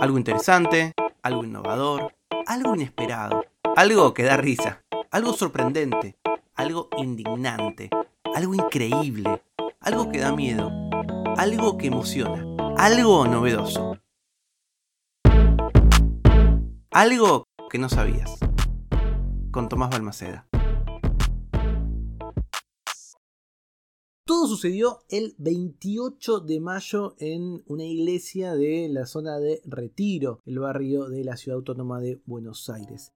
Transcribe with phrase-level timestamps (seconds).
[0.00, 2.14] Algo interesante, algo innovador,
[2.46, 3.44] algo inesperado,
[3.76, 6.16] algo que da risa, algo sorprendente,
[6.54, 7.90] algo indignante,
[8.34, 9.42] algo increíble,
[9.78, 10.72] algo que da miedo,
[11.36, 12.46] algo que emociona,
[12.78, 13.98] algo novedoso.
[16.90, 18.38] Algo que no sabías.
[19.52, 20.49] Con Tomás Balmaceda.
[24.30, 30.60] Todo sucedió el 28 de mayo en una iglesia de la zona de Retiro, el
[30.60, 33.12] barrio de la ciudad autónoma de Buenos Aires.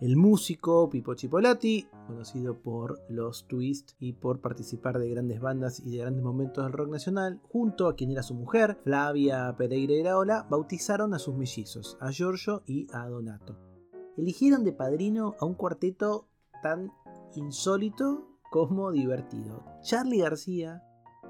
[0.00, 5.90] El músico Pipo Chipolati, conocido por los Twist y por participar de grandes bandas y
[5.90, 10.46] de grandes momentos del rock nacional, junto a quien era su mujer, Flavia Pereira Iraola,
[10.48, 13.58] bautizaron a sus mellizos, a Giorgio y a Donato.
[14.16, 16.28] Eligieron de padrino a un cuarteto
[16.62, 16.92] tan
[17.34, 19.64] insólito como divertido.
[19.80, 20.82] Charlie García,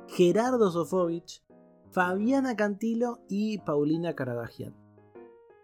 [0.09, 1.45] Gerardo Sofovich,
[1.93, 4.75] Fabiana Cantilo y Paulina Caradagian.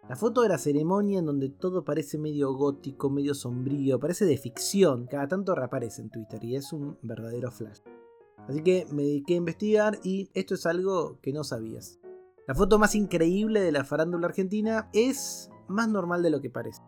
[0.08, 4.36] La foto de la ceremonia en donde todo parece medio gótico, medio sombrío, parece de
[4.36, 7.80] ficción, cada tanto reaparece en Twitter y es un verdadero flash.
[8.46, 11.98] Así que me dediqué a investigar y esto es algo que no sabías.
[12.46, 16.82] La foto más increíble de la farándula argentina es más normal de lo que parece.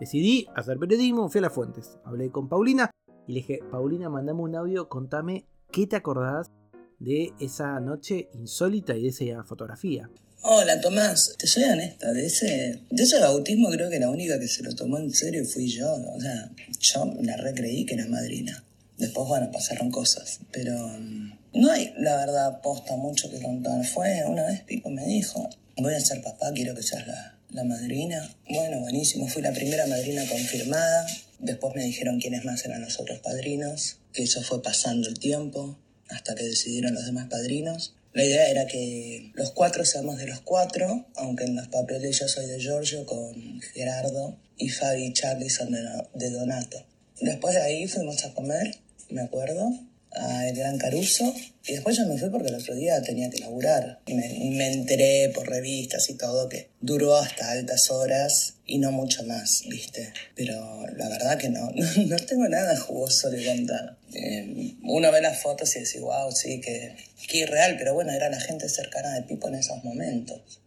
[0.00, 1.98] Decidí hacer periodismo, fui a las fuentes.
[2.04, 2.90] Hablé con Paulina
[3.26, 6.50] y le dije, Paulina, mandame un audio, contame qué te acordás
[6.98, 10.08] de esa noche insólita y de esa fotografía.
[10.42, 14.46] Hola Tomás, te soy honesta, de ese, de ese bautismo creo que la única que
[14.46, 16.50] se lo tomó en serio fui yo, o sea,
[16.80, 18.62] yo la recreí que era madrina.
[18.98, 23.84] Después, bueno, pasaron cosas, pero mm, no hay, la verdad, posta mucho que contar.
[23.86, 27.64] Fue una vez Pico me dijo, voy a ser papá, quiero que seas la, la
[27.64, 28.30] madrina.
[28.50, 31.06] Bueno, buenísimo, fui la primera madrina confirmada,
[31.44, 35.78] Después me dijeron quiénes más eran los otros padrinos, que eso fue pasando el tiempo
[36.08, 37.94] hasta que decidieron los demás padrinos.
[38.14, 42.28] La idea era que los cuatro seamos de los cuatro, aunque en los papeles yo
[42.28, 45.82] soy de Giorgio con Gerardo y Fabi y Charlie son de,
[46.14, 46.86] de Donato.
[47.20, 48.78] Después de ahí fuimos a comer,
[49.10, 49.70] me acuerdo,
[50.14, 51.34] a El Gran Caruso.
[51.66, 54.00] Y después yo me fui porque el otro día tenía que laburar.
[54.06, 59.24] Y me, enteré por revistas y todo que duró hasta altas horas y no mucho
[59.24, 60.12] más, ¿viste?
[60.34, 61.70] Pero la verdad que no,
[62.06, 63.96] no, tengo nada jugoso de contar.
[64.12, 66.94] Eh, uno ve las fotos y dice, wow, sí, que,
[67.28, 70.60] que irreal, pero bueno, era la gente cercana de Pipo en esos momentos.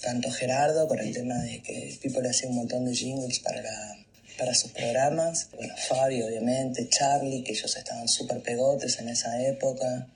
[0.00, 3.60] Tanto Gerardo con el tema de que Pipo le hacía un montón de jingles para
[3.60, 4.06] la
[4.40, 5.50] para sus programas.
[5.54, 10.08] Bueno, Fabio, obviamente, Charlie, que ellos estaban súper pegotes en esa época.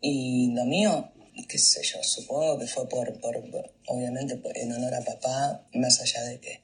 [0.00, 1.10] Y lo mío,
[1.48, 3.42] qué sé yo, supongo que fue por, por,
[3.88, 6.60] obviamente, en honor a papá, más allá de que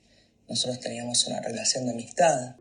[0.49, 2.55] nosotros teníamos una relación de amistad.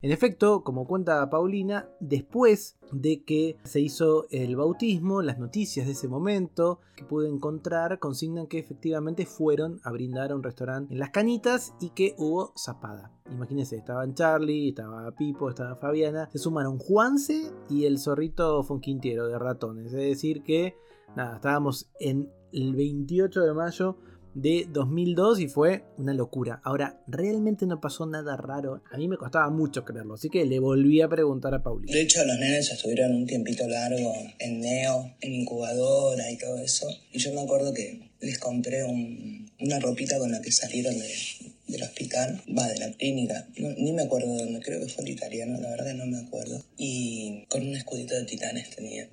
[0.00, 5.92] En efecto, como cuenta Paulina, después de que se hizo el bautismo, las noticias de
[5.92, 11.00] ese momento que pude encontrar consignan que efectivamente fueron a brindar a un restaurante en
[11.00, 13.12] Las Canitas y que hubo zapada.
[13.30, 19.38] Imagínense, estaban Charlie, estaba Pipo, estaba Fabiana, se sumaron Juanse y el zorrito Fonquintiero de
[19.38, 19.86] ratones.
[19.86, 20.76] Es decir que,
[21.16, 23.96] nada, estábamos en el 28 de mayo
[24.34, 26.60] de 2002 y fue una locura.
[26.64, 28.82] Ahora, realmente no pasó nada raro.
[28.90, 31.92] A mí me costaba mucho creerlo, así que le volví a preguntar a Paulina.
[31.92, 36.86] De hecho, los nenes estuvieron un tiempito largo en Neo, en incubadora y todo eso.
[37.12, 40.94] Y yo me acuerdo que les compré una ropita con la que salieron
[41.66, 45.10] del hospital, va, de la clínica, ni me acuerdo de dónde, creo que fue el
[45.10, 46.62] italiano, la verdad no me acuerdo.
[46.76, 49.08] Y con un escudito de titanes tenían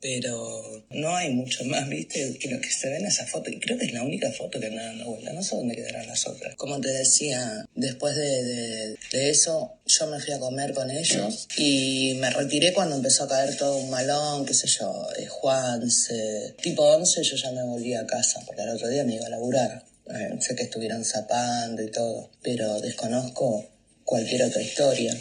[0.00, 2.38] pero no hay mucho más, ¿viste?
[2.38, 3.50] Que lo que se ve en esa foto.
[3.50, 5.32] Y creo que es la única foto que anda dando vuelta.
[5.32, 6.54] No sé dónde quedarán las otras.
[6.56, 12.30] Como te decía, después de, eso, yo me fui a comer con ellos y me
[12.30, 16.54] retiré cuando empezó a caer todo un malón, qué sé yo, eh, Juanse.
[16.62, 19.30] Tipo 11 yo ya me volví a casa, porque al otro día me iba a
[19.30, 19.84] laburar.
[20.08, 23.68] Eh, sé que estuvieron zapando y todo, pero desconozco
[24.04, 25.14] cualquier otra historia.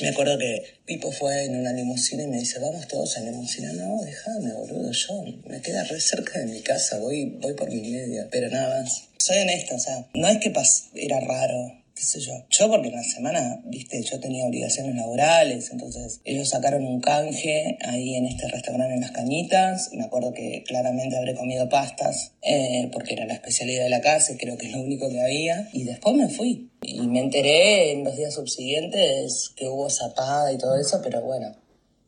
[0.00, 3.72] Me acuerdo que Pipo fue en una limusina y me dice, vamos todos en limusina.
[3.72, 7.80] No, déjame, boludo, yo me queda re cerca de mi casa, voy, voy por mi
[7.80, 9.08] media, pero nada más.
[9.18, 10.52] Soy honesta, o sea, no es que
[10.94, 12.32] era raro, qué sé yo.
[12.50, 17.78] Yo porque en la semana, viste, yo tenía obligaciones laborales, entonces ellos sacaron un canje
[17.80, 19.90] ahí en este restaurante en Las Cañitas.
[19.94, 24.32] Me acuerdo que claramente habré comido pastas eh, porque era la especialidad de la casa
[24.32, 25.70] y creo que es lo único que había.
[25.72, 26.70] Y después me fui.
[26.88, 31.48] Y me enteré en los días subsiguientes que hubo zapada y todo eso, pero bueno,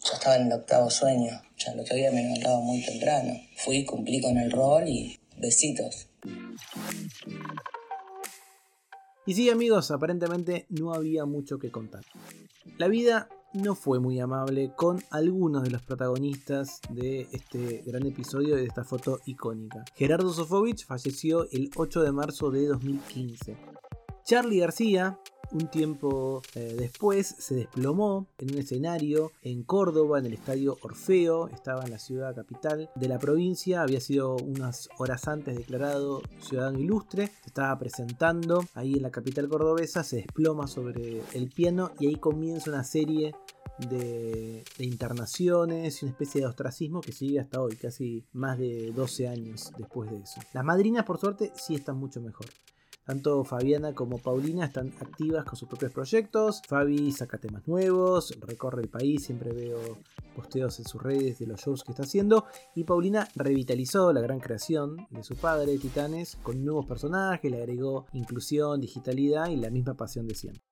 [0.05, 1.43] yo estaba en el octavo sueño.
[1.59, 3.35] Ya el otro día me levantaba muy temprano.
[3.57, 6.07] Fui, cumplí con el rol y besitos.
[9.27, 12.05] Y sí amigos, aparentemente no había mucho que contar.
[12.79, 18.55] La vida no fue muy amable con algunos de los protagonistas de este gran episodio
[18.55, 19.85] de esta foto icónica.
[19.97, 23.57] Gerardo Sofovich falleció el 8 de marzo de 2015.
[24.29, 25.19] Charlie García,
[25.53, 31.49] un tiempo eh, después se desplomó en un escenario en Córdoba, en el estadio Orfeo,
[31.49, 36.79] estaba en la ciudad capital de la provincia, había sido unas horas antes declarado ciudadano
[36.79, 42.09] ilustre, se estaba presentando ahí en la capital cordobesa, se desploma sobre el piano y
[42.09, 43.35] ahí comienza una serie
[43.89, 48.93] de, de, internaciones y una especie de ostracismo que sigue hasta hoy, casi más de
[48.93, 50.39] 12 años después de eso.
[50.53, 52.45] Las madrinas, por suerte, sí están mucho mejor.
[53.09, 56.61] Tanto Fabiana como Paulina están activas con sus propios proyectos.
[56.69, 59.79] Fabi saca temas nuevos, recorre el país, siempre veo
[60.37, 62.45] posteos en sus redes de los shows que está haciendo.
[62.75, 68.05] Y Paulina revitalizó la gran creación de su padre, Titanes, con nuevos personajes, le agregó
[68.13, 70.63] inclusión, digitalidad y la misma pasión de siempre.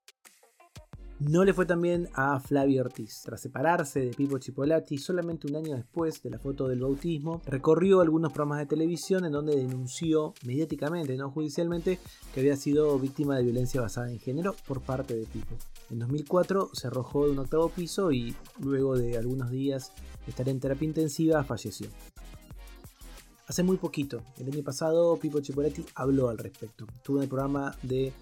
[1.19, 3.23] No le fue tan bien a Flavio Ortiz.
[3.25, 8.03] Tras separarse de Pipo Chipolati solamente un año después de la foto del bautismo, recorrió
[8.03, 11.99] algunos programas de televisión en donde denunció mediáticamente, no judicialmente,
[12.35, 15.57] que había sido víctima de violencia basada en género por parte de Pipo.
[15.89, 19.93] En 2004 se arrojó de un octavo piso y luego de algunos días
[20.27, 21.89] de estar en terapia intensiva falleció.
[23.47, 26.87] Hace muy poquito, el año pasado, Pipo Chipolati habló al respecto.
[27.03, 28.13] Tuvo en el programa de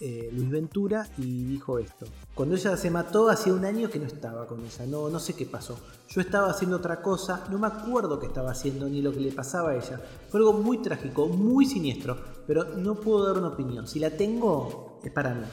[0.00, 2.06] eh, Luis Ventura y dijo esto.
[2.34, 5.34] Cuando ella se mató, hacía un año que no estaba con ella, no, no sé
[5.34, 5.78] qué pasó.
[6.08, 9.32] Yo estaba haciendo otra cosa, no me acuerdo qué estaba haciendo ni lo que le
[9.32, 10.00] pasaba a ella.
[10.28, 13.88] Fue algo muy trágico, muy siniestro, pero no puedo dar una opinión.
[13.88, 15.46] Si la tengo, es para mí.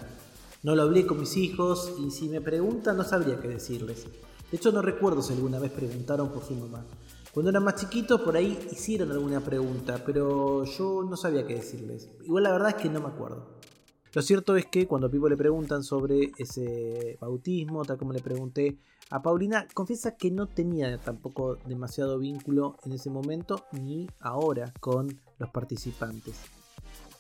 [0.64, 4.06] No lo hablé con mis hijos y si me preguntan no sabría qué decirles.
[4.52, 6.86] De hecho no recuerdo si alguna vez preguntaron por su mamá.
[7.34, 12.10] Cuando eran más chiquitos por ahí hicieron alguna pregunta, pero yo no sabía qué decirles.
[12.24, 13.63] Igual la verdad es que no me acuerdo.
[14.14, 18.22] Lo cierto es que cuando a Pipo le preguntan sobre ese bautismo, tal como le
[18.22, 18.78] pregunté
[19.10, 25.20] a Paulina, confiesa que no tenía tampoco demasiado vínculo en ese momento ni ahora con
[25.40, 26.36] los participantes.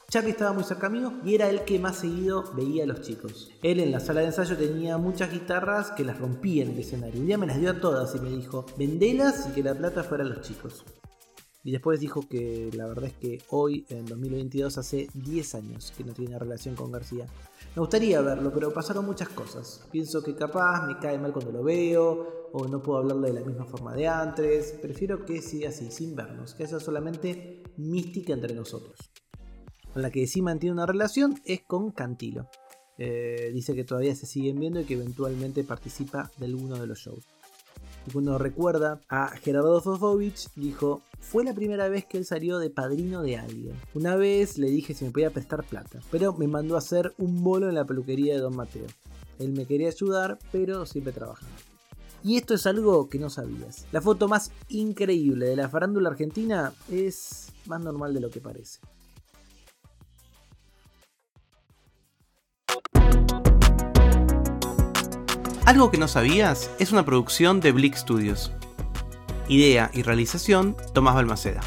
[0.08, 3.52] Charlie estaba muy cerca mío y era el que más seguido veía a los chicos.
[3.64, 7.20] Él en la sala de ensayo tenía muchas guitarras que las rompía en el escenario.
[7.20, 10.04] Un día me las dio a todas y me dijo, vendelas y que la plata
[10.04, 10.86] fuera a los chicos.
[11.64, 16.04] Y después dijo que la verdad es que hoy, en 2022, hace 10 años que
[16.04, 17.26] no tiene relación con García.
[17.76, 19.88] Me gustaría verlo, pero pasaron muchas cosas.
[19.90, 23.46] Pienso que capaz me cae mal cuando lo veo, o no puedo hablarle de la
[23.46, 24.74] misma forma de antes.
[24.82, 29.00] Prefiero que siga así, sin vernos, que sea solamente mística entre nosotros.
[29.94, 32.50] Con la que sí mantiene una relación es con Cantilo.
[32.98, 37.00] Eh, dice que todavía se siguen viendo y que eventualmente participa de alguno de los
[37.00, 37.26] shows.
[38.12, 43.22] Cuando recuerda a Gerardo Fofovich, dijo, fue la primera vez que él salió de padrino
[43.22, 43.76] de alguien.
[43.94, 47.44] Una vez le dije si me podía prestar plata, pero me mandó a hacer un
[47.44, 48.88] bolo en la peluquería de Don Mateo.
[49.40, 51.56] Él me quería ayudar, pero siempre trabajando.
[52.24, 53.86] Y esto es algo que no sabías.
[53.92, 58.80] La foto más increíble de la farándula argentina es más normal de lo que parece.
[65.66, 68.52] Algo que no sabías es una producción de Blick Studios.
[69.48, 71.62] Idea y realización, Tomás Balmaceda.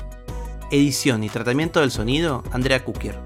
[0.70, 3.18] Edición y tratamiento del sonido, Andrea Kukier.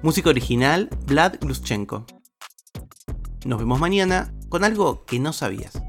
[0.00, 2.06] Música original, Vlad Gluschenko.
[3.44, 5.82] Nos vemos mañana con algo que no sabías.